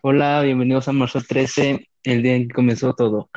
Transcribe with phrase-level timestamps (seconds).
[0.00, 3.30] Hola, bienvenidos a marzo 13, el día en que comenzó todo.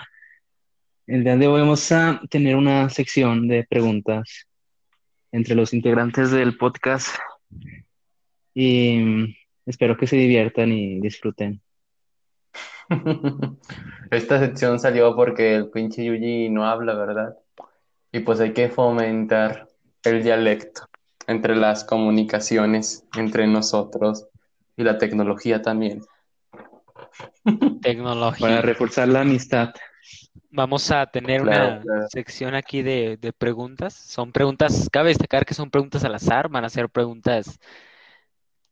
[1.07, 4.45] El día de hoy vamos a tener una sección de preguntas
[5.31, 7.15] entre los integrantes del podcast
[8.53, 9.35] y mm,
[9.65, 11.63] espero que se diviertan y disfruten.
[14.11, 17.37] Esta sección salió porque el pinche Yuji no habla, ¿verdad?
[18.11, 19.67] Y pues hay que fomentar
[20.03, 20.83] el dialecto
[21.25, 24.27] entre las comunicaciones entre nosotros
[24.77, 26.03] y la tecnología también.
[27.81, 28.47] Tecnología.
[28.47, 29.73] Para reforzar la amistad.
[30.49, 32.07] Vamos a tener Claro, una claro.
[32.11, 33.93] sección aquí de, de preguntas.
[33.93, 37.59] Son preguntas, cabe destacar que son preguntas al azar, van a ser preguntas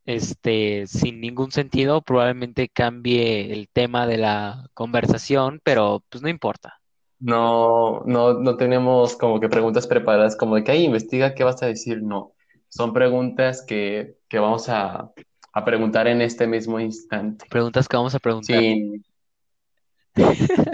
[0.05, 2.01] este, sin ningún sentido.
[2.01, 6.81] Probablemente cambie el tema de la conversación, pero pues no importa.
[7.19, 11.61] No, no, no tenemos como que preguntas preparadas, como de que ahí investiga qué vas
[11.63, 12.01] a decir.
[12.01, 12.33] No,
[12.69, 15.11] son preguntas que, que vamos a,
[15.53, 17.45] a preguntar en este mismo instante.
[17.49, 18.59] Preguntas que vamos a preguntar.
[18.59, 19.03] Sin...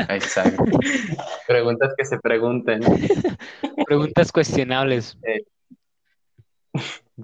[0.10, 0.64] Exacto.
[1.48, 2.82] Preguntas que se pregunten.
[3.88, 5.18] Preguntas cuestionables.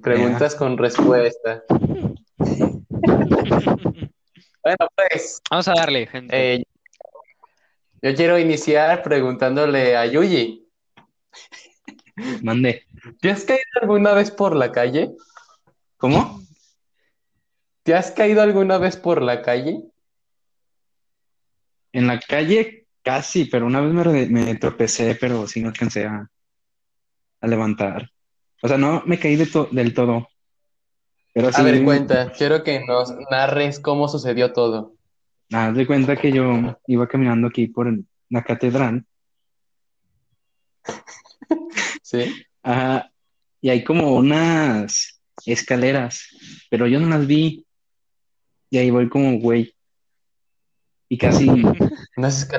[0.01, 1.63] Preguntas con respuesta.
[4.63, 6.53] Bueno, pues, Vamos a darle, gente.
[6.53, 6.63] eh,
[8.03, 10.67] yo quiero iniciar preguntándole a Yuji,
[12.43, 12.85] Mande.
[13.19, 15.13] ¿te has caído alguna vez por la calle?
[15.97, 16.41] ¿Cómo?
[17.91, 19.83] ¿Te has caído alguna vez por la calle?
[21.91, 26.25] En la calle casi, pero una vez me, tropecé, pero sí no alcancé a,
[27.41, 28.09] a levantar.
[28.63, 30.29] O sea, no me caí de to- del todo.
[31.33, 34.93] Pero A ver, cuenta, quiero que nos narres cómo sucedió todo.
[35.51, 37.93] haz de cuenta que yo iba caminando aquí por
[38.29, 39.05] la catedral.
[42.01, 42.41] ¿Sí?
[42.63, 43.11] Ajá,
[43.59, 46.25] y hay como unas escaleras,
[46.69, 47.65] pero yo no las vi.
[48.71, 49.75] Y ahí voy como güey.
[51.09, 51.45] Y casi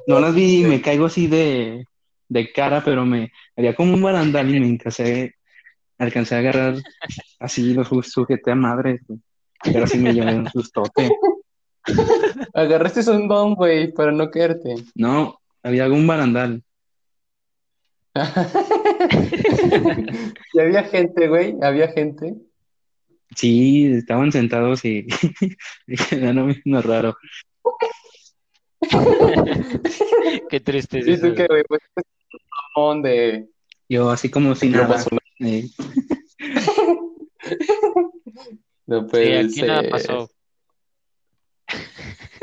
[0.06, 1.86] No las vi y me caigo así de,
[2.28, 5.34] de cara, pero me había como un barandal y me alcancé,
[5.98, 6.76] alcancé a agarrar
[7.40, 9.00] así, lo su- sujeté a madre.
[9.08, 9.18] güey.
[9.64, 11.10] Pero sí me llevé un sustote.
[12.54, 14.74] Agarraste un don, güey, para no caerte.
[14.94, 16.62] No, había algún barandal.
[20.54, 22.34] Y había gente, güey, había gente.
[23.36, 25.06] Sí, estaban sentados y
[25.86, 27.16] dije, no, no, no, raro.
[30.50, 31.02] Qué triste.
[31.04, 31.22] Pues
[32.76, 33.48] mamón de...
[33.88, 34.88] Yo así como si No nada.
[34.94, 35.10] pasó
[35.40, 35.66] eh,
[38.86, 39.90] No Sí, puede aquí nada ser.
[39.90, 40.30] pasó.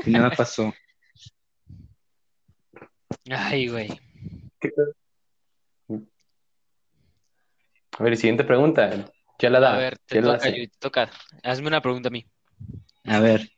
[0.06, 0.74] y nada pasó.
[3.30, 3.90] Ay, güey.
[7.98, 9.12] A ver, siguiente pregunta.
[9.40, 9.74] Ya la da.
[9.76, 10.50] A ver, te ¿Quién toca?
[10.50, 11.10] Yui, te toca.
[11.44, 12.26] Hazme una pregunta a mí.
[13.06, 13.50] A ver,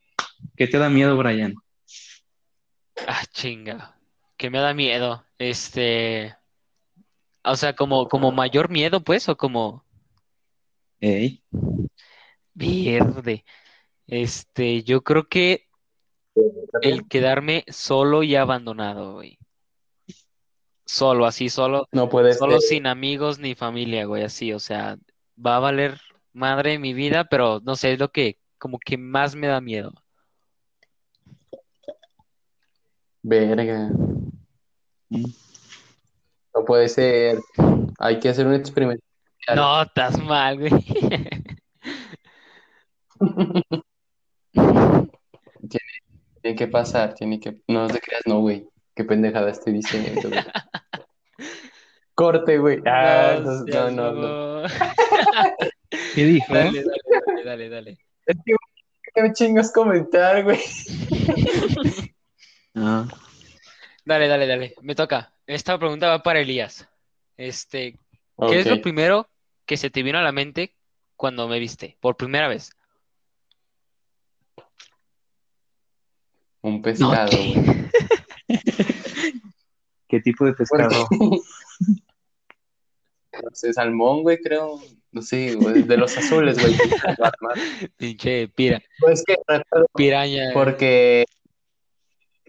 [0.55, 1.55] ¿qué te da miedo, Brian?
[3.07, 3.97] Ah, chinga.
[4.37, 5.25] Que me da miedo.
[5.37, 6.35] Este.
[7.43, 9.83] O sea, como, como mayor miedo, pues, o como
[10.99, 11.43] Ey,
[12.53, 13.43] verde.
[14.05, 15.67] Este, yo creo que
[16.83, 19.39] el quedarme solo y abandonado, güey.
[20.85, 22.69] Solo, así, solo, No puede solo ser.
[22.69, 24.97] sin amigos ni familia, güey, así, o sea,
[25.37, 25.99] va a valer
[26.33, 29.93] madre mi vida, pero no sé, es lo que como que más me da miedo.
[33.23, 33.91] Verga.
[35.09, 37.39] No puede ser.
[37.99, 39.03] Hay que hacer un experimento.
[39.55, 40.71] No, estás mal, güey.
[46.41, 47.57] Tiene que pasar, tiene que.
[47.67, 48.67] No te creas, no, güey.
[48.95, 50.43] Qué pendejada estoy diciendo, güey.
[52.15, 52.81] Corte, güey.
[52.85, 54.63] Ah, no, no, no.
[56.13, 56.53] ¿Qué dijo?
[56.53, 58.55] Dale, dale, dale, dale, Es que,
[59.13, 60.59] ¿qué me chingas comentar, güey?
[62.73, 63.05] Ah,
[64.05, 64.27] dale.
[64.27, 64.75] Dale, dale, dale.
[64.81, 65.33] Me toca.
[65.45, 66.88] Esta pregunta va para Elías.
[67.35, 67.99] Este,
[68.49, 69.29] ¿qué es lo primero
[69.66, 70.73] que se te vino a la mente
[71.17, 72.72] cuando me viste por primera vez?
[76.61, 77.37] Un pescado.
[80.08, 81.08] ¿qué tipo de pescado?
[83.41, 84.79] No sé, salmón, güey, creo.
[85.11, 85.84] No sé, güey.
[85.84, 86.75] De los azules, güey.
[87.97, 90.52] Pinche pira, Pues que recuerdo piraña.
[90.53, 91.25] porque.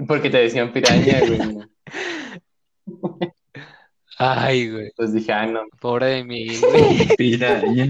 [0.07, 1.41] Porque te decían piraña, güey.
[4.19, 4.91] Ay, güey.
[4.97, 5.63] Pues dije, ah, no.
[5.81, 7.09] Pobre de mí, güey.
[7.17, 7.89] Piraña.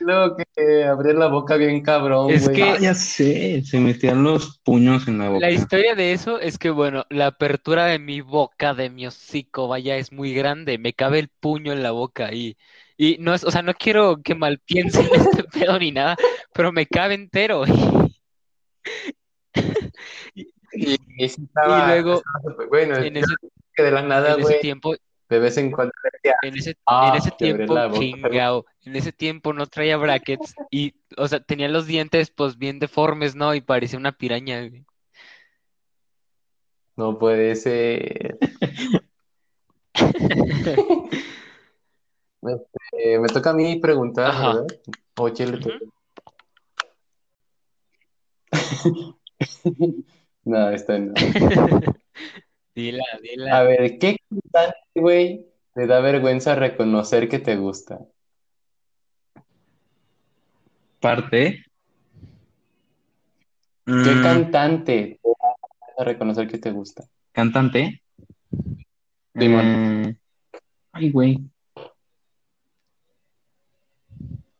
[0.00, 2.56] Luego que abrir la boca bien cabrón, Es güey.
[2.56, 5.40] que- Ah, ya sé, se metían los puños en la boca.
[5.40, 9.68] La historia de eso es que, bueno, la apertura de mi boca, de mi hocico,
[9.68, 10.78] vaya, es muy grande.
[10.78, 12.56] Me cabe el puño en la boca y,
[13.02, 16.16] y no es, o sea, no quiero que mal piensen este pedo ni nada,
[16.52, 17.64] pero me cabe entero.
[20.72, 23.34] Y, y sí estaba- luego, estaba- bueno, en ese,
[23.74, 24.94] que de la nada, en ese güey, tiempo,
[25.28, 29.52] de vez en cuando decía, en ese, Ah, en ese tiempo, chingao, en ese tiempo
[29.52, 33.52] no traía brackets y, o sea, tenía los dientes pues bien deformes, ¿no?
[33.56, 34.84] Y parecía una piraña, güey.
[36.96, 38.38] no puede ser.
[42.42, 44.54] Este, me toca a mí preguntar, Ajá.
[44.54, 44.66] ¿verdad?
[45.16, 45.78] O Chile te-
[50.44, 51.14] No, esta no.
[52.74, 53.62] Dila, A dila.
[53.64, 57.98] ver, ¿qué cantante, güey, te da vergüenza reconocer que te gusta?
[61.00, 61.64] Parte.
[63.84, 67.04] ¿Qué Mm, cantante te da vergüenza reconocer que te gusta?
[67.32, 68.02] cantante.
[69.34, 70.14] Eh,
[70.92, 71.49] ay, güey.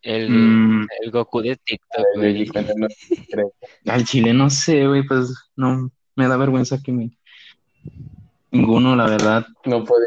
[0.03, 2.47] El, Mm, el Goku de TikTok, güey.
[3.87, 7.11] Al chile no sé, güey, pues no, me da vergüenza que me...
[8.51, 9.47] Ninguno, la verdad.
[9.65, 10.07] No puede.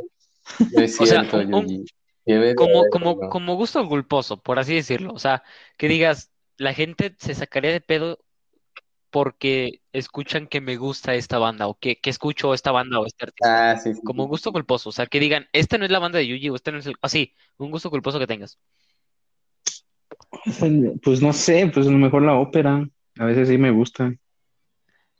[0.76, 1.86] Es O sea, cierto, un- un-
[2.56, 5.14] Como, como, como gusto culposo, por así decirlo.
[5.14, 5.44] O sea,
[5.78, 8.20] que digas, la gente se sacaría de pedo
[9.10, 13.26] porque escuchan que me gusta esta banda o que, que escucho esta banda o este
[13.26, 13.72] artista.
[13.72, 14.02] Ah, sí, sí.
[14.04, 16.56] Como gusto culposo, o sea, que digan, esta no es la banda de Yuji o
[16.56, 16.96] este no es el...
[17.02, 18.58] Así, un gusto culposo que tengas.
[21.04, 22.88] Pues no sé, pues a lo mejor la ópera.
[23.20, 24.14] A veces sí me gusta.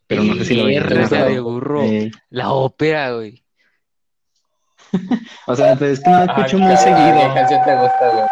[0.08, 1.84] Pero no sé si de burro.
[1.84, 3.44] Eh, La ópera, güey.
[5.48, 7.34] o sea, pues es que no la Ah, escucho muy cabrón, ¿Qué seguido.
[7.34, 8.28] canción te gusta, güey?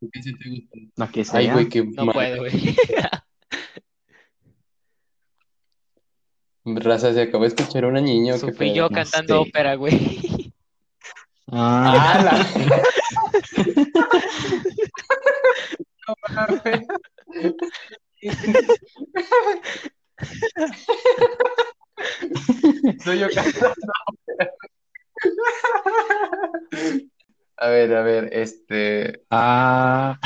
[0.00, 0.78] ¿Qué canción te gusta?
[0.96, 1.52] La que Ay, sea.
[1.54, 2.14] güey, qué No mal.
[2.14, 2.76] puedo, güey.
[6.64, 8.34] Raza, se acabó de escuchar una niña.
[8.34, 8.74] ¿o qué Fui pedo?
[8.74, 10.52] yo cantando ópera, güey.
[11.52, 12.46] Ah, Ah, la-.
[23.02, 23.76] Soy yo cantando.
[27.58, 29.22] A ver, a ver, este.
[29.30, 30.18] ah,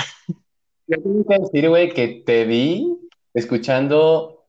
[0.87, 2.89] Yo tengo que decir, güey, que te vi
[3.35, 4.45] escuchando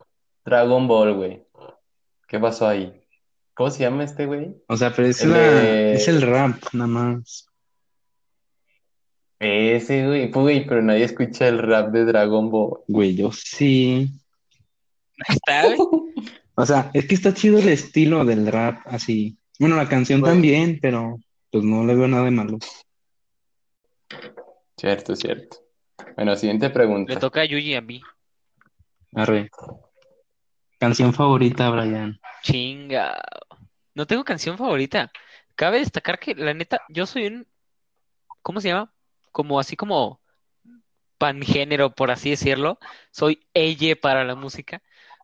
[0.46, 1.46] Dragon Ball, güey.
[2.28, 2.98] ¿Qué pasó ahí?
[3.54, 4.56] ¿Cómo se llama este, güey?
[4.68, 7.48] o sea, pero es, El la, de- es el rap, nada más.
[9.42, 12.82] Ese, güey, Pues, güey, pero nadie escucha el rap de Dragon Ball.
[12.88, 14.08] Güey, yo sí.
[15.28, 15.78] Está, güey.
[16.54, 19.38] O sea, es que está chido el estilo del rap, así.
[19.58, 21.16] Bueno, la canción también, pero
[21.50, 22.60] pues no le veo nada de malo.
[24.78, 25.58] Cierto, cierto.
[26.16, 27.14] Bueno, siguiente pregunta.
[27.14, 28.02] Le toca a Yuji a mí.
[29.16, 29.50] Arre.
[30.78, 32.20] Canción favorita, Brian.
[32.44, 33.20] Chinga.
[33.96, 35.10] No tengo canción favorita.
[35.56, 37.48] Cabe destacar que, la neta, yo soy un.
[38.44, 38.92] ¿Cómo se llama?
[39.32, 40.22] Como así como
[41.18, 42.80] pangénero, por así decirlo.
[43.12, 44.82] Soy elle para la música.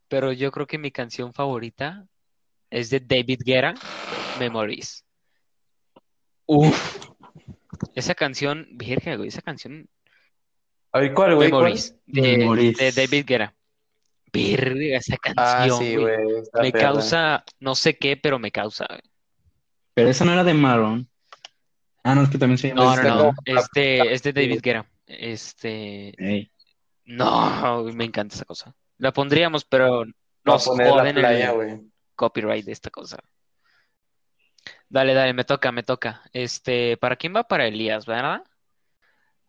[0.07, 2.05] Pero yo creo que mi canción favorita
[2.69, 3.73] es de David Guerra,
[4.39, 5.03] Memories.
[6.45, 7.07] Uf.
[7.93, 9.87] Esa canción, virgen, güey, esa canción.
[10.93, 11.49] A ver, ¿cuál, güey?
[11.49, 11.63] ¿Cuál?
[11.63, 12.77] Memories, de, Memories.
[12.77, 13.53] de David Guerra.
[14.31, 16.17] Virga, esa Ah, canción, sí, güey.
[16.61, 16.79] Me perra.
[16.85, 18.85] causa, no sé qué, pero me causa.
[18.87, 19.01] güey.
[19.93, 21.09] Pero esa no era de Maroon.
[22.07, 23.59] Ah, no, es que también se llama No, Pues no.
[23.59, 24.89] Este, es de David Guerra.
[25.05, 26.49] Este,
[27.03, 28.73] no, me encanta esa cosa.
[28.97, 30.05] La pondríamos, pero
[30.45, 33.17] nos joden playa, el copyright de esta cosa.
[34.87, 36.21] Dale, dale, me toca, me toca.
[36.31, 37.43] Este, ¿para quién va?
[37.43, 38.41] Para Elías, ¿verdad?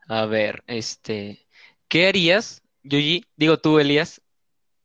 [0.09, 1.47] A ver, este,
[1.87, 3.25] ¿qué harías, Yuji?
[3.37, 4.21] Digo tú, Elías,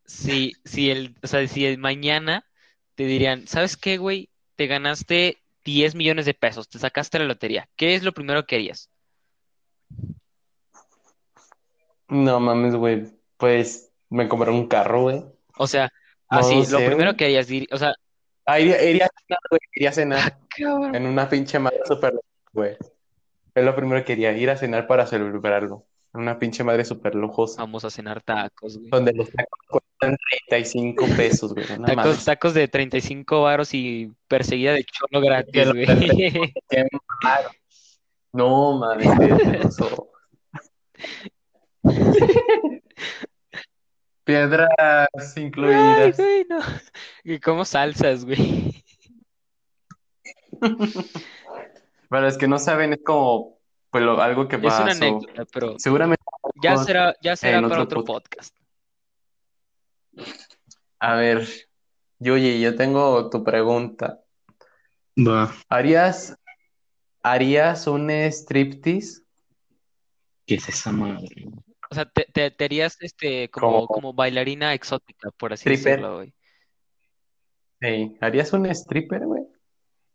[0.05, 2.45] si, si el, o sea, si el mañana
[2.93, 4.29] te dirían, ¿sabes qué, güey?
[4.57, 7.67] Te ganaste 10 millones de pesos, te sacaste la lotería.
[7.75, 8.89] ¿Qué es lo primero que harías?
[12.09, 13.05] No mames, güey.
[13.37, 15.23] Pues me compré un carro, güey.
[15.57, 15.89] O sea,
[16.29, 17.15] No así, lo sé, primero güey.
[17.17, 17.93] que harías, o sea,
[18.45, 19.59] Ah, iría, iría a cenar, güey.
[19.73, 20.95] Iría a cenar cabrón.
[20.95, 22.13] en una pinche madre super
[22.51, 22.75] güey.
[23.55, 25.85] Es lo primero que quería, ir a cenar para celebrarlo.
[26.13, 27.61] Una pinche madre super lujosa.
[27.61, 28.89] Vamos a cenar tacos, güey.
[28.91, 30.15] Donde los tacos cuestan
[30.47, 31.65] 35 pesos, güey.
[31.79, 35.85] No Tacos, tacos de 35 varos y perseguida de cholo gratis, güey.
[36.69, 36.87] Qué
[37.23, 37.49] malo.
[38.31, 39.07] No mames.
[44.23, 46.17] Piedras Ay, incluidas.
[46.17, 46.59] güey, no.
[47.23, 48.83] Y como salsas, güey.
[52.09, 53.57] Para los que no saben, es como
[53.93, 54.83] pues, lo- algo que Es una pasó.
[55.05, 56.23] anécdota, pero Seguramente,
[56.61, 58.53] ya será, ya será para otro otro podcast.
[60.99, 61.47] a ver,
[62.19, 64.21] Yuyi, yo tengo tu pregunta.
[65.17, 65.53] Va.
[65.69, 66.37] ¿Harías,
[67.21, 69.21] harías un striptease?
[70.45, 71.27] ¿Qué es esa madre?
[71.91, 75.91] O sea, te, te, te harías este como, Como- como bailarina exótica, por así Stripper.
[75.99, 76.33] decirlo, güey.
[77.81, 78.17] Sí.
[78.21, 79.43] ¿Harías un stripper, güey?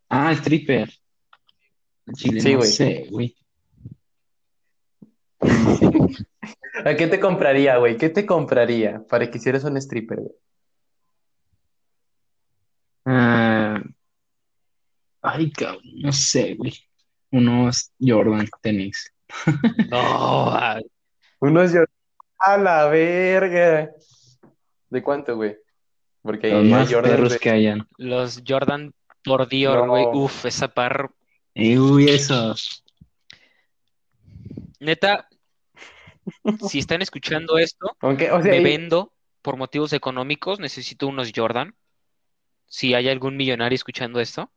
[0.09, 0.91] Ah, stripper.
[2.15, 2.71] Chile, Sí, no güey.
[2.71, 3.37] sé, güey.
[6.85, 7.97] ¿A qué te compraría, güey?
[7.97, 10.33] ¿Qué te compraría para que hicieras un stripper, güey?
[13.05, 13.81] Ah,
[15.23, 16.75] ay, cabrón, no sé, güey.
[17.31, 19.13] Unos Jordan tenis.
[19.91, 19.99] No,
[20.51, 20.81] ah,
[21.41, 21.87] Unos Jordan.
[22.39, 23.91] A la verga.
[24.91, 25.57] ¿De cuánto, güey?
[26.23, 27.87] Porque Los hay más Jordans perros de- que hayan.
[27.97, 28.93] los Jordan
[29.25, 29.89] por Dior, No.
[29.93, 30.07] güey.
[30.13, 31.11] Uf, esa par.
[31.55, 32.85] Eh, uy, esos.
[34.81, 35.29] Neta,
[36.69, 41.33] si están escuchando esto, Aunque, o sea, me y- vendo por motivos económicos, necesito unos
[41.35, 41.75] Jordan.
[42.67, 44.51] Si hay algún millonario escuchando esto,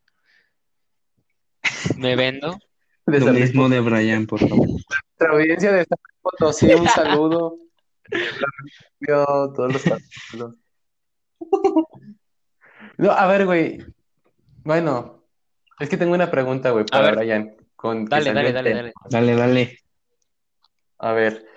[1.98, 2.58] me vendo.
[3.06, 4.68] de Lo mismo de Brian, por favor.
[4.68, 7.58] Nuestra audiencia de San Potosí, un saludo.
[9.00, 9.26] Yo,
[9.56, 10.56] todos los saludos.
[12.98, 13.80] No, a ver, güey.
[14.64, 15.24] Bueno,
[15.80, 17.12] es que tengo una pregunta, güey, para.
[17.16, 17.56] Brian.
[17.76, 18.94] Con Dale, dale, dale, dale.
[19.10, 19.80] Dale, dale.
[21.00, 21.48] A ver.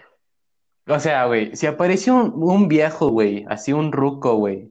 [0.86, 4.70] O sea, güey, si apareció un, un viejo, güey, así un ruco, güey.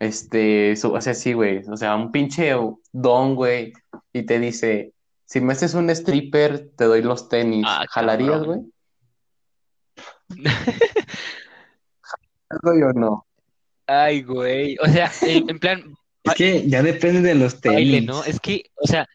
[0.00, 1.62] Este, su- o sea, sí, güey.
[1.70, 2.52] O sea, un pinche
[2.92, 3.72] don, güey.
[4.12, 4.92] Y te dice,
[5.26, 7.64] si me haces un stripper, te doy los tenis.
[7.68, 8.60] Ah, ¿Jalarías, güey?
[12.48, 13.26] ¿Algo o no?
[13.86, 14.76] Ay, güey.
[14.82, 15.82] O sea, en, en plan,
[16.24, 18.06] Es que ya depende de los baile, tenis.
[18.08, 18.24] ¿no?
[18.24, 19.06] Es que, o sea,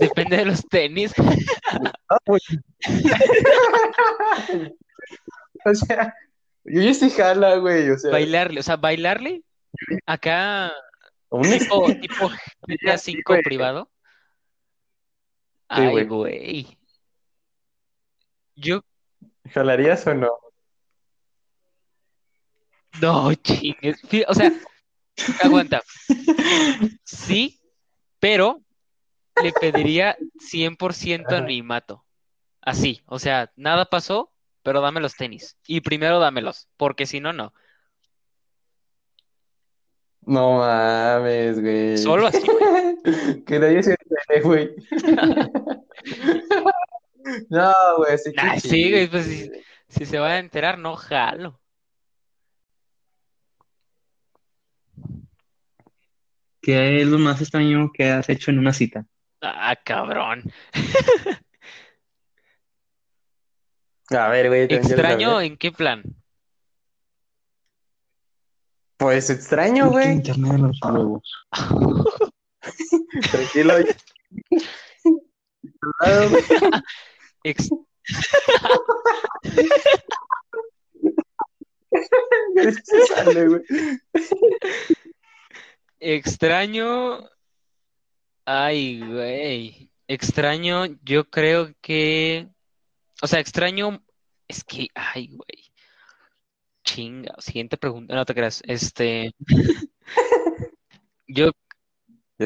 [0.00, 1.12] depende de los tenis.
[5.64, 6.14] O sea,
[6.64, 7.90] yo ya sí jala, güey.
[7.90, 9.44] O sea, Bailarle, o sea, bailarle
[10.06, 10.72] acá,
[11.28, 12.30] un tipo, tipo
[12.66, 13.42] GTA Sí, 5 güey.
[13.42, 13.90] privado.
[15.74, 16.78] Sí, Ay, güey.
[18.56, 18.82] Yo,
[19.50, 20.30] ¿jalarías o no?
[23.00, 24.00] no, chingues.
[24.28, 24.52] O sea,
[25.42, 25.80] aguanta.
[27.04, 27.60] Sí,
[28.20, 28.62] pero
[29.42, 31.38] le pediría 100% Ajá.
[31.38, 32.04] anonimato.
[32.60, 34.31] Así, o sea, nada pasó,
[34.62, 35.56] pero dame los tenis.
[35.66, 37.52] Y primero dámelos, porque si no, no.
[40.24, 41.98] No mames, güey.
[41.98, 42.40] Solo así,
[43.46, 44.70] Que nadie se entere, güey.
[47.50, 48.90] No, güey, sí Nah, sí.
[48.90, 49.50] güey, pues.
[49.88, 51.60] Si se va a enterar, no jalo.
[56.60, 59.06] ¿Qué es lo más extraño que has hecho en una cita?
[59.40, 60.44] Ah, cabrón.
[64.14, 65.46] A ver, güey, ¿Extraño saber?
[65.46, 66.02] en qué plan?
[68.96, 70.12] Pues extraño, güey.
[70.12, 71.22] internet de los huevos.
[73.30, 73.74] Tranquilo.
[77.44, 77.70] Ex-
[82.84, 83.62] Se sale, güey.
[86.00, 87.28] extraño.
[88.44, 89.90] Ay, güey.
[90.08, 92.48] Extraño, yo creo que.
[93.22, 94.02] O sea, extraño.
[94.48, 94.88] Es que.
[94.94, 95.72] Ay, güey.
[96.84, 97.34] Chinga.
[97.38, 98.14] Siguiente pregunta.
[98.14, 98.62] No te creas.
[98.66, 99.32] Este.
[101.28, 101.52] Yo,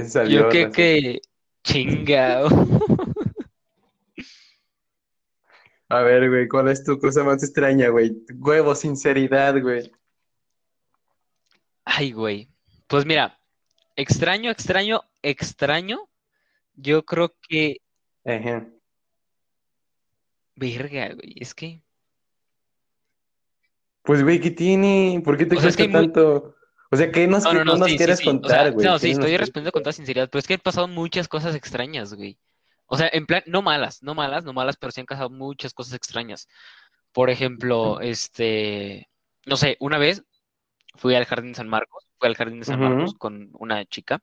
[0.06, 0.42] salió.
[0.42, 1.20] yo creo que.
[1.64, 2.42] Chinga.
[5.88, 8.12] A ver, güey, ¿cuál es tu cosa más extraña, güey?
[8.34, 9.90] Huevo, sinceridad, güey.
[11.84, 12.50] Ay, güey.
[12.86, 13.40] Pues mira,
[13.94, 16.08] extraño, extraño, extraño.
[16.74, 17.78] Yo creo que.
[18.24, 18.75] Ejé.
[20.56, 21.34] Verga, güey.
[21.36, 21.82] Es que.
[24.02, 25.20] Pues, güey, ¿qué tiene?
[25.24, 26.54] ¿Por qué te O sea, es cuesta que muy- tanto?
[26.90, 28.24] O sea, ¿qué nos, No, no, no, nos sí, sí, quieres sí.
[28.24, 28.86] Contar, güey?
[28.86, 31.26] no, ¿Qué sí, estoy quieres- respondiendo con toda sinceridad, pero es que han pasado muchas
[31.26, 32.38] cosas extrañas, güey.
[32.86, 35.74] O sea, en plan, no malas, no malas, no malas, pero sí han pasado muchas
[35.74, 36.46] cosas extrañas.
[37.12, 39.08] Por ejemplo, este,
[39.44, 40.22] no sé, una vez
[40.94, 42.78] fui al Jardín de San Marcos, fui al Jardín de San.
[42.78, 44.20] Marcos con una chica.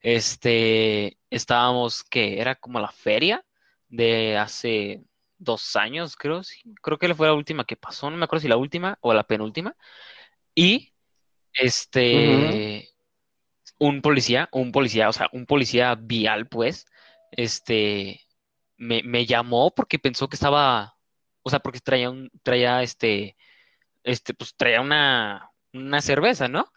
[0.00, 3.44] Este, estábamos, que era como la feria
[3.88, 5.02] de hace
[5.38, 6.60] dos años, creo, sí.
[6.82, 9.24] Creo que fue la última que pasó, no me acuerdo si la última o la
[9.24, 9.76] penúltima.
[10.54, 10.92] Y
[11.52, 12.90] este,
[13.78, 16.86] un policía, un policía, o sea, un policía vial, pues,
[17.30, 18.20] este,
[18.76, 20.96] me, me llamó porque pensó que estaba,
[21.42, 23.36] o sea, porque traía un, traía este,
[24.02, 26.72] este, pues traía una, una cerveza, ¿no?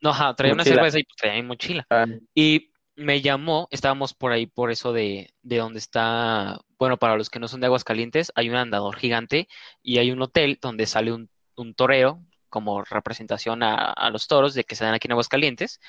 [0.00, 1.86] No, ajá, traía una cerveza y pues traía mi mochila.
[1.90, 7.16] Ah, Y me llamó, estábamos por ahí, por eso de, de donde está, bueno, para
[7.16, 9.48] los que no son de Aguascalientes, hay un andador gigante
[9.82, 14.54] y hay un hotel donde sale un, un torero como representación a, a los toros
[14.54, 15.80] de que se dan aquí en Aguascalientes.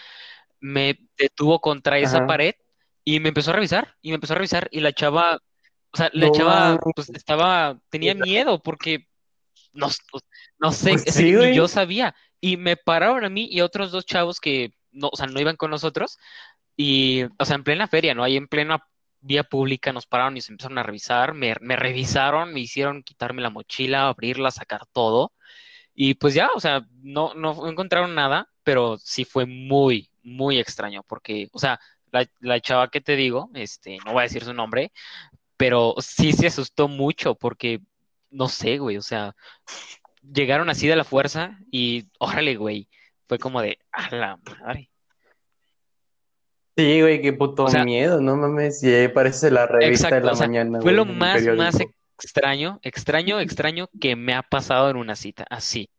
[0.60, 2.54] Me detuvo contra esa pared
[3.04, 5.40] y me empezó a revisar, y me empezó a revisar, y la chava,
[5.92, 9.08] o sea, la No chava, pues estaba, tenía miedo porque
[9.74, 9.88] no,
[10.60, 12.14] no sé, Pues sí, yo sabía.
[12.40, 15.40] Y me pararon a mí y a otros dos chavos que no, o sea, no
[15.40, 16.20] iban con nosotros.
[16.82, 18.24] Y, o sea, en plena feria, ¿no?
[18.24, 18.82] Ahí en plena
[19.20, 23.42] vía pública nos pararon y se empezaron a revisar, me, me revisaron, me hicieron quitarme
[23.42, 25.34] la mochila, abrirla, sacar todo.
[25.94, 31.04] Y pues ya, o sea, no, no encontraron nada, pero sí fue muy, muy extraño,
[31.04, 31.80] porque, o sea,
[32.12, 34.94] la, la chava que te digo, este, no voy a decir su nombre,
[35.58, 37.82] pero sí se asustó mucho, porque,
[38.32, 39.36] no sé, güey, o sea,
[40.24, 42.90] llegaron así de la fuerza y, órale, güey,
[43.28, 44.90] fue como de, a la madre.
[46.80, 50.32] Sí, güey, qué puto O sea- miedo, no mames, ya parece la revista de la
[50.32, 51.42] o sea, mañana, fue lo güey, más,
[52.18, 55.90] extraño, extraño, extraño que me ha pasado en una cita, así.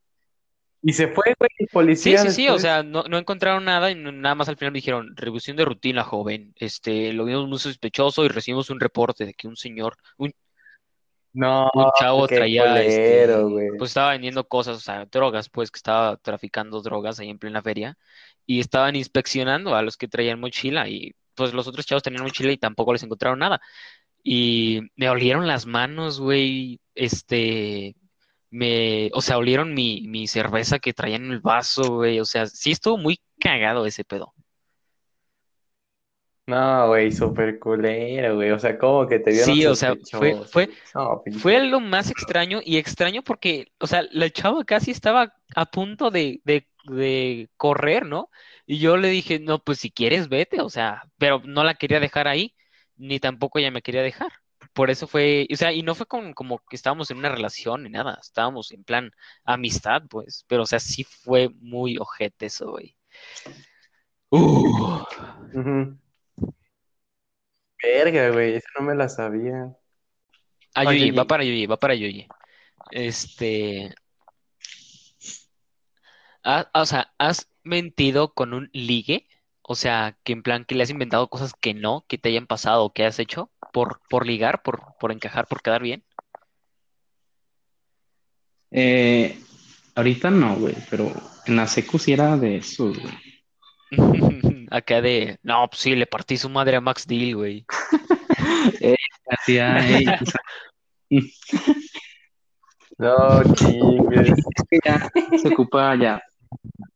[0.83, 2.63] Y se fue, güey, el Sí, policía sí, sí, o después.
[2.63, 6.03] sea, no, no encontraron nada y nada más al final me dijeron, revisión de rutina,
[6.05, 6.55] joven.
[6.57, 10.33] Este, lo vimos muy sospechoso y recibimos un reporte de que un señor, un,
[11.33, 13.29] No, un chavo traía, este,
[13.79, 17.63] pues estaba vendiendo cosas, o sea, drogas, pues que estaba traficando drogas ahí en plena
[17.63, 17.97] feria
[18.50, 22.50] y estaban inspeccionando a los que traían mochila y pues los otros chavos tenían mochila
[22.50, 23.61] y tampoco les encontraron nada.
[24.25, 27.95] Y me olieron las manos, güey, este,
[28.50, 32.47] me, o sea, olieron mi, mi cerveza que traía en el vaso, güey, o sea,
[32.47, 34.35] sí estuvo muy cagado ese pedo.
[36.49, 38.50] No, güey, súper culero, güey.
[38.50, 40.69] O sea, como que te vieron Sí, o sea, fue, fue.
[40.97, 45.33] No, pinche- fue lo más extraño y extraño porque, o sea, la chava casi estaba
[45.54, 48.31] a punto de, de, de correr, ¿no?
[48.67, 52.01] Y yo le dije, no, pues si quieres, vete, o sea, pero no la quería
[52.01, 52.55] dejar ahí,
[52.97, 54.31] ni tampoco ella me quería dejar.
[54.73, 57.83] Por eso fue, o sea, y no fue con, como que estábamos en una relación
[57.83, 59.11] ni nada, estábamos en plan
[59.45, 62.97] amistad, pues, pero, o sea, sí fue muy ojete eso, güey.
[64.33, 65.05] Uh.
[67.83, 69.75] Verga, güey, eso no me la sabía.
[70.75, 71.11] A Ah, Yuyi.
[71.11, 72.27] va para Yuyi, va para Yuyi.
[72.91, 73.95] Este,
[76.45, 79.26] ha- o sea, ¿has mentido con un ligue?
[79.63, 82.47] O sea, que en plan que le has inventado cosas que no, que te hayan
[82.47, 86.05] pasado que has hecho por, por ligar, por, por encajar, por quedar bien.
[88.73, 89.39] Eh,
[89.95, 91.13] ahorita no, güey, pero
[91.47, 93.15] en la secu sí era de eso, güey.
[94.71, 97.65] Acá de, no, pues sí, le partí su madre a Max Deal, güey.
[99.31, 100.41] Hacía, ey, o sea,
[102.99, 104.29] No, chingues.
[104.39, 106.21] es que ya se ocupa ya.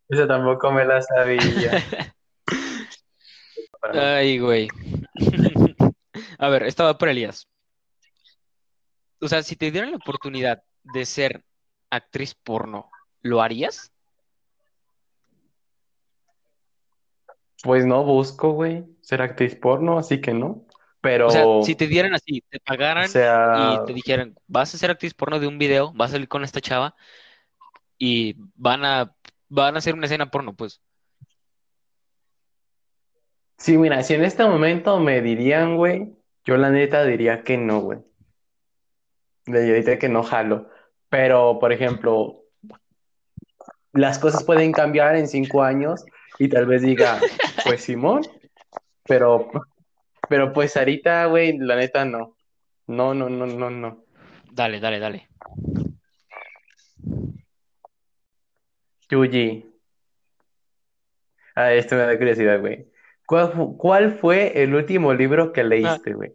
[0.09, 1.83] Eso tampoco me la sabía.
[3.93, 4.69] Ay, güey.
[6.39, 7.49] A ver, esta va para Elías.
[9.21, 11.45] O sea, si te dieran la oportunidad de ser
[11.91, 12.91] actriz porno,
[13.23, 13.93] ¿lo harías?
[17.63, 20.67] Pues no busco, güey, ser actriz porno, así que no.
[21.01, 24.75] Pero, O sea, si te dieran así, te o pagaran sea, y te dijeran, vas
[24.75, 26.95] a ser actriz porno de un video, vas a salir con esta chava
[27.99, 29.15] y van a,
[29.49, 30.81] van a hacer una escena porno, pues.
[33.59, 37.81] sí, mira, si en este momento me dirían, güey, yo la neta diría que no,
[37.81, 37.99] güey.
[39.47, 40.69] Le diría que no jalo.
[41.09, 42.45] Pero, por ejemplo,
[43.93, 46.05] las cosas pueden cambiar en cinco años
[46.39, 47.21] y tal vez diga,
[47.65, 48.23] pues Simón,
[49.05, 49.51] pero,
[50.29, 52.37] pero pues ahorita, güey, la neta no.
[52.87, 54.05] No, no, no, no, no.
[54.53, 55.29] Dale, dale, dale.
[59.11, 59.65] Yuji.
[61.55, 62.87] Ah, esto me da curiosidad, güey.
[63.27, 66.33] ¿Cuál, fu- cuál fue el último libro que leíste, güey?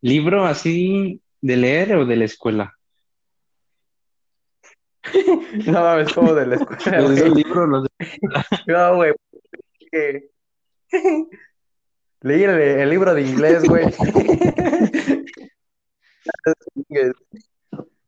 [0.00, 2.76] ¿Libro así de leer o de la escuela?
[5.66, 7.34] No mames, como de la escuela, Los güey.
[7.34, 8.08] libros, los de-
[8.66, 9.12] No, güey.
[12.20, 13.84] Leí el, el libro de inglés, güey.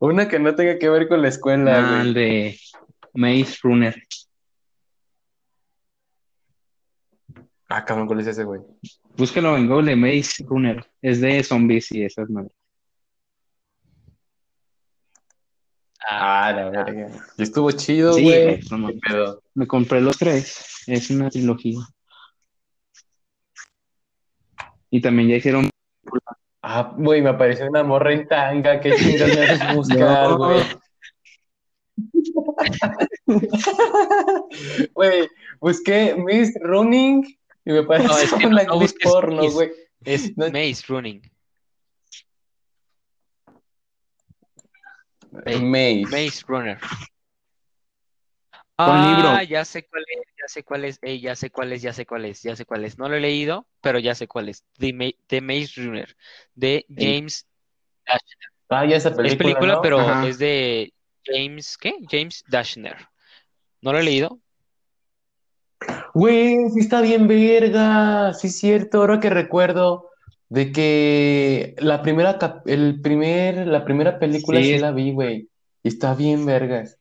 [0.07, 2.09] Una que no tenga que ver con la escuela, Ah, güey.
[2.09, 2.61] el de
[3.15, 3.95] Maze Runner.
[7.69, 8.61] Ah, cabrón, ¿cuál es ese, güey?
[9.17, 10.85] Búscalo en Google, Maze Runner.
[11.01, 12.53] Es de zombies y esas madres.
[16.07, 17.09] Ah, la verga.
[17.39, 18.61] Y estuvo chido, Sí, güey.
[18.71, 19.01] no mames.
[19.03, 19.43] ¿Qué pedo?
[19.55, 20.83] Me compré los tres.
[20.87, 21.79] Es una trilogía.
[24.91, 25.71] Y también ya hicieron.
[26.67, 28.81] Ah, güey, me apareció una morra en tanga.
[28.81, 30.39] ¿Qué chingas me haces buscar, No.
[30.39, 30.63] güey?
[34.95, 35.29] Güey,
[35.61, 37.23] busqué Miss Running
[37.67, 39.71] y me No, pareció es que no, una no busques porno, güey.
[40.05, 40.47] Es No.
[40.51, 41.23] Maze Running.
[45.33, 46.05] Maze.
[46.11, 46.79] Maze Runner.
[48.77, 49.31] Ah, libro.
[49.45, 52.07] ya sé cuál es, ya sé cuál es, ey, ya sé cuál es, ya sé
[52.07, 52.99] cuál es, ya sé cuál es.
[52.99, 54.65] No lo he leído, pero ya sé cuál es.
[54.79, 56.17] The, Ma- The Maze Runner,
[56.55, 56.87] de.
[56.89, 57.47] James
[58.07, 58.51] Dashner.
[58.69, 59.81] Ah, ya esa película, Es película, ¿no?
[59.83, 60.23] pero Ajá.
[60.23, 61.95] es de James, ¿qué?
[62.11, 62.97] James Dashner.
[63.83, 64.41] No lo he leído,
[66.15, 70.11] Güey, sí está bien verga, sí es cierto, ahora que recuerdo
[70.49, 75.49] de que la primera, el primer, la primera película Sí, la vi, güey,
[75.83, 76.99] y está bien vergas.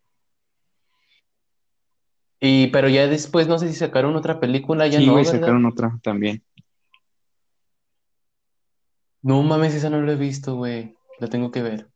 [2.45, 5.31] Y, pero ya después, no sé si sacaron otra película, ya Sí, no, ¿verdad?
[5.31, 6.43] sacaron otra también.
[9.21, 11.87] No mames, esa no la he visto, güey, la tengo que ver.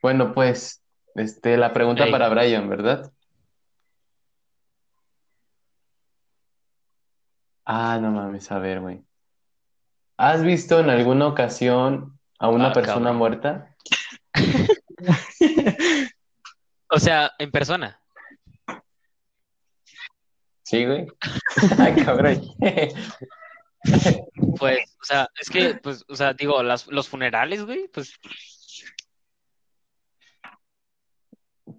[0.00, 0.80] Bueno, pues,
[1.16, 3.12] este, la pregunta para Brian, ¿verdad?
[7.64, 9.02] Ah, no mames, a ver, güey.
[10.18, 13.16] ¿Has visto en alguna ocasión a una Ah, persona cabrón.
[13.16, 13.74] muerta?
[16.94, 18.01] O sea, en persona.
[20.72, 21.06] Sí, güey.
[21.78, 22.40] Ay, cabrón.
[24.58, 28.14] Pues, o sea, es que, pues, o sea, digo, las, los funerales, güey, pues,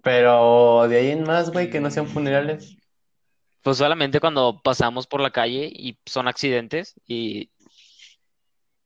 [0.02, 2.76] Pero de ahí en más, güey, que no sean funerales.
[3.62, 7.50] pues solamente cuando pasamos por la calle y son accidentes y,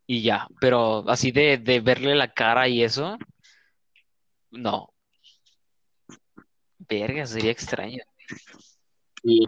[0.07, 0.49] y ya.
[0.61, 3.18] Pero así de, de verle la cara y eso,
[4.51, 4.92] no.
[6.88, 8.03] Verga, sería extraño.
[9.23, 9.47] Y,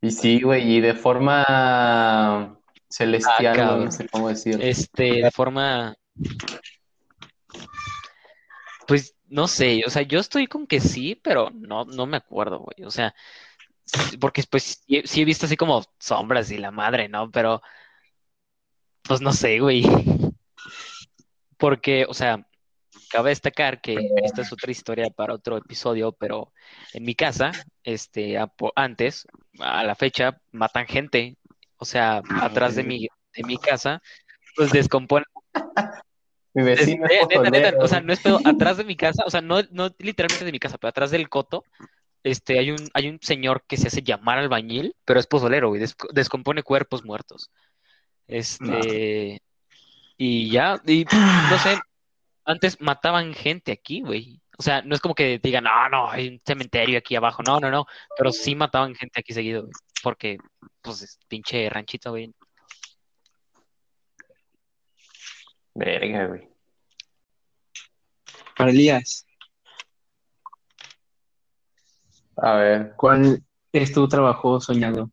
[0.00, 4.62] y sí, güey, y de forma celestial, no sé cómo decirlo.
[4.62, 5.96] Este, de forma.
[8.86, 12.60] Pues no sé, o sea, yo estoy con que sí, pero no, no me acuerdo,
[12.60, 12.86] güey.
[12.86, 13.14] O sea,
[14.20, 17.30] porque pues sí, sí he visto así como sombras y la madre, ¿no?
[17.30, 17.62] Pero,
[19.02, 19.82] pues no sé, güey.
[21.56, 22.46] Porque, o sea,
[23.14, 26.52] cabe destacar que esta es otra historia para otro episodio, pero
[26.92, 31.36] en mi casa, este, a- antes, a la fecha, matan gente.
[31.78, 34.00] O sea, atrás de mi, de mi casa,
[34.56, 35.26] pues descomponen
[36.54, 39.30] Mi vecino es neta, neta, o sea, no es pedo, atrás de mi casa, o
[39.30, 41.66] sea, no, no literalmente de mi casa, pero atrás del coto,
[42.24, 45.96] este, hay un, hay un señor que se hace llamar albañil, pero es pozolero, des-
[46.14, 47.50] descompone cuerpos muertos.
[48.28, 49.42] Este,
[50.18, 51.08] y ya, y
[51.44, 51.84] no sé,
[52.44, 54.40] antes mataban gente aquí, güey.
[54.58, 57.58] O sea, no es como que digan, no, no, hay un cementerio aquí abajo, no,
[57.60, 60.38] no, no, pero sí mataban gente aquí seguido, güey, porque,
[60.82, 62.32] pues, es pinche ranchito, güey.
[65.74, 66.48] Verga, güey.
[68.56, 69.26] Para Elías,
[72.36, 75.10] A ver, ¿cuál es tu trabajo soñado?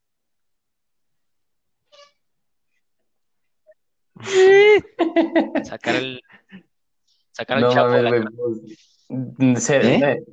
[5.64, 6.22] Sacar el,
[7.42, 7.90] sacar al no chapo
[9.10, 10.24] pues, ser, ¿Eh?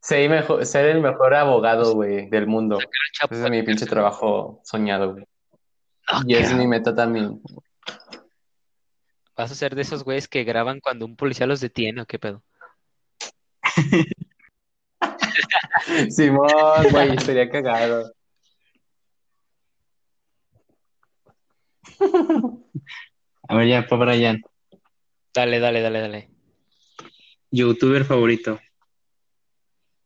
[0.00, 2.76] ser mejor- ser el mejor abogado, güey, del mundo.
[2.76, 5.24] sacar al chapo Ese es mi pinche trabajo soñado, güey.
[6.06, 7.40] Ah, Y es mi meta también.
[9.36, 12.18] ¿Vas a ser de esos güeyes que graban cuando un policía los detiene o qué
[12.18, 12.42] pedo?
[16.10, 18.12] Simón, güey, estaría cagado.
[23.48, 24.42] A ver, ya, para Brian.
[25.36, 26.28] Dale, dale, dale, dale.
[27.50, 28.58] ¿Youtuber favorito?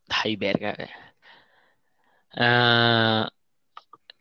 [0.08, 0.74] Ay, verga.
[2.32, 3.30] Ah,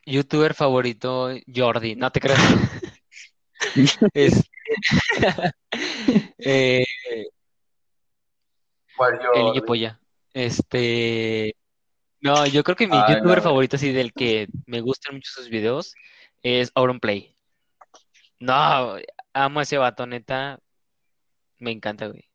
[0.05, 1.95] youtuber favorito, Jordi.
[1.95, 2.39] No te creas.
[4.13, 4.43] Es
[6.37, 6.85] eh,
[8.95, 9.99] ¿Cuál el niño polla.
[10.31, 11.55] Este.
[12.21, 13.43] No, yo creo que mi Ay, youtuber no.
[13.43, 15.95] favorito, así del que me gustan mucho sus videos,
[16.43, 17.35] es Auronplay.
[18.39, 18.95] No,
[19.33, 20.59] amo a ese vato, neta.
[21.59, 22.25] Me encanta, güey.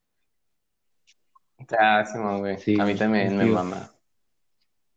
[2.13, 2.59] Simón, güey.
[2.59, 3.55] Sí, A mí también me tío.
[3.55, 3.91] mama.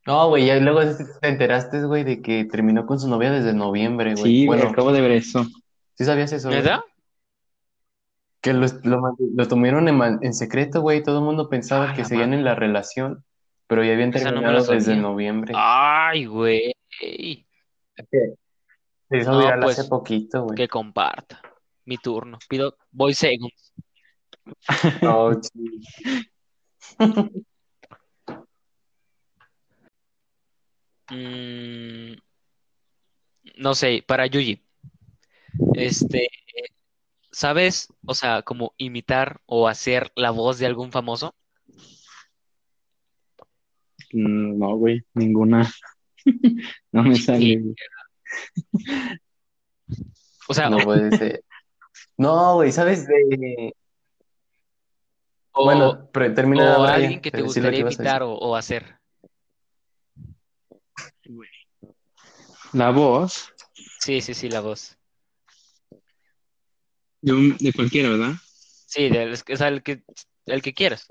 [0.06, 0.82] No, güey, y luego
[1.22, 4.24] te enteraste, güey, de que terminó con su novia desde noviembre, güey.
[4.24, 5.46] Sí, güey, Bueno, acabo de ver eso.
[5.96, 6.60] ¿sí sabías eso, güey?
[6.62, 6.84] ¿Neta?
[8.42, 11.04] Que lo, lo, lo tuvieron en, en secreto, güey.
[11.04, 12.40] Todo el mundo pensaba Ah, que seguían madre.
[12.40, 13.26] en la relación,
[13.68, 15.54] pero ya habían no terminado desde noviembre.
[15.58, 16.74] Ay, güey.
[19.10, 20.56] Hizo No, pues, hace poquito, güey.
[20.56, 21.42] Que comparta.
[21.86, 22.38] Mi turno.
[22.48, 23.74] Pido voy seconds.
[25.04, 25.32] Oh.
[31.10, 32.18] Mm,
[33.58, 34.62] no sé, para Yuji.
[35.76, 36.28] Este,
[37.32, 37.94] ¿sabes?
[38.06, 41.36] O sea, como imitar o hacer la voz de algún famoso.
[44.14, 45.72] Mm, No, güey, ninguna.
[46.92, 47.62] No me sale.
[50.50, 51.44] O sea, No puede ser.
[52.18, 53.74] No, güey, ¿sabes de...?
[55.58, 58.22] O, Bueno, pero termina o Brian, alguien que te de que gustaría imitar decir.
[58.24, 58.98] o, o hacer.
[62.74, 63.52] La voz
[64.00, 64.98] Sí, sí, sí, la voz.
[67.22, 68.34] de, un- de cualquiera, ¿verdad?
[68.88, 70.04] Sí, del- o sea, el que,
[70.46, 71.08] el que quieras.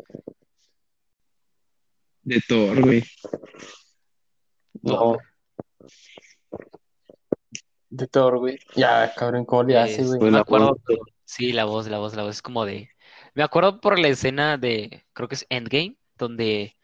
[2.22, 3.04] De Thor, güey.
[4.84, 5.18] Thor.
[7.90, 8.58] De Thor, güey.
[8.74, 10.18] Ya, cabrón, ¿cómo le hace, güey?
[10.18, 12.64] Pues me la acuerdo, voz de- sí, la voz, la voz, la voz es como
[12.64, 12.88] de,
[13.36, 16.74] me acuerdo por la escena de, creo que es Endgame, donde,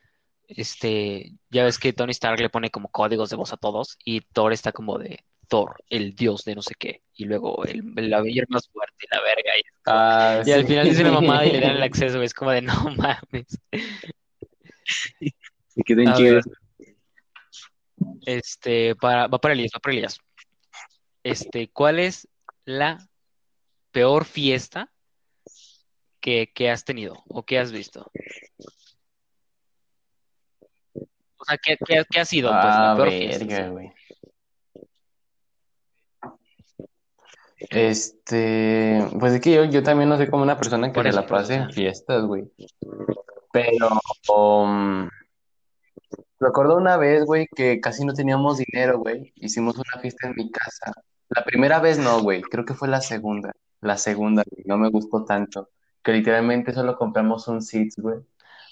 [0.49, 4.21] este, ya ves que Tony Stark le pone como códigos de voz a todos y
[4.21, 8.13] Thor está como de Thor, el dios de no sé qué, y luego el, el
[8.13, 11.61] Avenger más fuerte, la verga, y, Ah, y al final dice una mamada y le
[11.61, 13.59] dan el acceso, es como de no mames.
[15.69, 16.45] Se quedó en A chingas.
[16.45, 16.97] ver.
[18.27, 20.19] Este, para, va para Elías, va para Elías.
[21.23, 22.29] Este, ¿cuál es
[22.67, 23.09] la
[23.91, 24.92] peor fiesta
[26.23, 28.11] que, que has tenido o que has visto?
[31.37, 33.45] O sea, ¿qué, qué, qué ha sido, pues, la Ah, fiesta?
[33.45, 33.93] verga, güey.
[37.71, 41.27] Este, pues es que yo, yo también no soy como una persona que se la
[41.27, 42.51] pase en fiestas, güey.
[43.53, 43.89] Pero,
[44.35, 45.09] um,
[46.41, 49.33] recuerdo una vez, güey, que casi no teníamos dinero, güey.
[49.37, 50.93] Hicimos una fiesta en mi casa.
[51.29, 53.53] La primera vez no, güey, creo que fue la segunda.
[53.81, 55.69] La segunda, güey, no me gustó tanto.
[56.03, 58.17] Que literalmente solo compramos un Seeds, güey.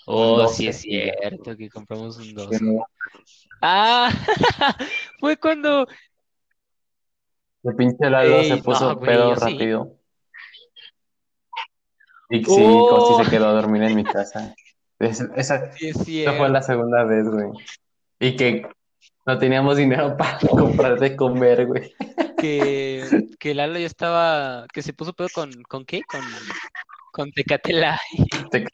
[0.06, 2.48] Oh, sí 12 es cierto que compramos un 2.
[2.50, 2.84] Que no-
[3.62, 4.10] Ah,
[5.20, 5.86] fue cuando
[7.62, 9.52] El pinche Lalo Ey, se no, puso güey, pedo yo sí.
[9.52, 9.96] rápido.
[12.30, 12.88] Y sí, Oh.
[12.88, 14.54] Costi se quedó a dormir en mi casa.
[14.98, 16.38] Es- esa, sí es esa cierto.
[16.38, 17.48] fue la segunda vez, güey.
[18.18, 18.66] Y que
[19.26, 21.92] no teníamos dinero para comprar de comer, güey.
[22.38, 26.00] que, que Lalo ya estaba, que se puso pedo con, ¿con qué?
[26.02, 26.20] Con,
[27.12, 28.48] con Tecate Light.
[28.50, 28.64] Te,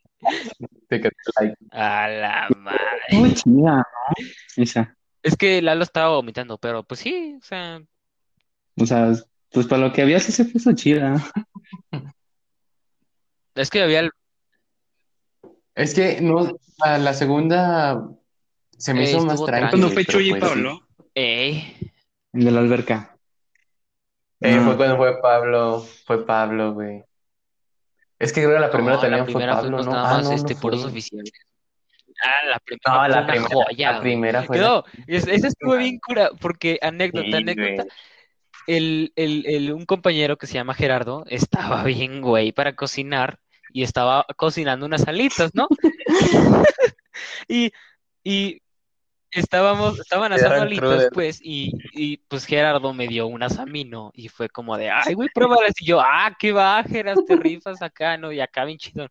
[0.88, 1.56] te quedé like.
[1.72, 2.78] A la madre.
[3.12, 3.82] Muy chida, ¿no?
[4.56, 4.96] Esa.
[5.22, 7.80] Es que Lalo estaba vomitando, pero pues sí, o sea,
[8.78, 9.12] O sea,
[9.50, 11.16] pues para lo que había sí se puso chida.
[13.54, 14.10] es que había, el-
[15.74, 18.08] Es que no, a la segunda
[18.78, 19.60] se me Eh, hizo más estuvo tranqui.
[19.60, 19.78] tranqui.
[19.80, 20.42] ¿Cuándo fue Chuy y pues.
[20.42, 20.86] Pablo?
[21.14, 21.76] ey,
[22.32, 23.16] El de la alberca.
[24.40, 27.02] Eh, fue cuando fue Pablo, fue Pablo, güey.
[28.18, 29.92] Es que creo que la primera no, también la fue primera Pablo, fuimos ¿no?
[29.92, 30.90] nada Ah, más, no, no este, puros fue.
[30.90, 31.32] oficiales.
[32.24, 35.26] Ah, la primera No, fue la una primera, joya, la primera fue la- No, es-
[35.26, 37.88] esa estuvo bien cura, porque anécdota, Sí, anécdota, güey.
[38.66, 43.38] el, el, el- un compañero que se llama Gerardo estaba bien, güey, para cocinar
[43.72, 45.68] y estaba cocinando unas alitas, ¿no?
[47.48, 47.70] y,
[48.24, 48.62] y
[49.40, 54.10] estábamos, estaban asando alitas, pues, y, y pues Gerardo me dio unas a mí, ¿no?
[54.14, 55.74] Y fue como de, ay, güey, pruébalas.
[55.80, 58.32] Y yo, ah, qué va, Geras, te rifas acá, ¿no?
[58.32, 59.08] Y acá bien chido.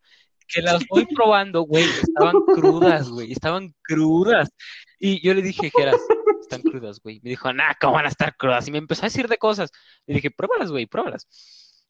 [0.47, 4.49] Que las voy probando, güey, estaban crudas, güey, estaban crudas.
[4.99, 5.99] Y yo le dije, Geras,
[6.39, 7.19] están crudas, güey.
[7.23, 8.67] Me dijo, nah, ¿cómo van a estar crudas?
[8.67, 9.71] Y me empezó a decir de cosas.
[10.05, 11.27] Le dije, pruébalas, güey, pruébalas.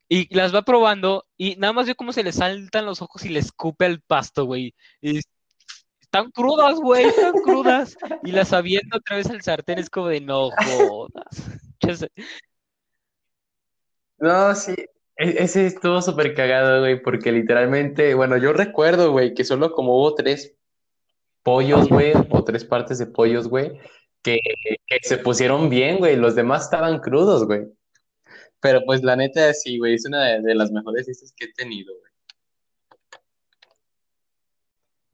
[0.07, 3.29] Y las va probando y nada más veo cómo se le saltan los ojos y
[3.29, 4.75] le escupe al pasto, güey.
[5.01, 5.19] Y
[6.15, 7.97] están crudas, güey, están crudas.
[8.23, 11.59] Y las avienta otra vez al sartén, es como de no jodas.
[14.17, 14.73] No, sí,
[15.17, 19.99] e- ese estuvo súper cagado, güey, porque literalmente, bueno, yo recuerdo, güey, que solo como
[19.99, 20.55] hubo tres
[21.43, 23.77] pollos, güey, o tres partes de pollos, güey,
[24.23, 24.39] que,
[25.01, 27.67] se pusieron bien, güey, los demás estaban crudos, güey.
[28.61, 31.93] Pero pues la neta, sí, güey, es una de, las mejores fiestas que he tenido,
[31.99, 32.04] güey.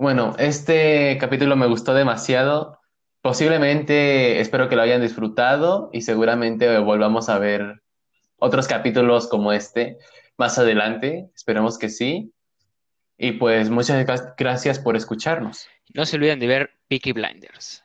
[0.01, 2.79] Bueno, este capítulo me gustó demasiado.
[3.21, 7.83] Posiblemente espero que lo hayan disfrutado y seguramente volvamos a ver
[8.37, 9.99] otros capítulos como este
[10.37, 11.29] más adelante.
[11.35, 12.33] Esperemos que sí.
[13.15, 15.67] Y pues muchas gra- gracias por escucharnos.
[15.93, 17.83] No se olviden de ver Peaky Blinders.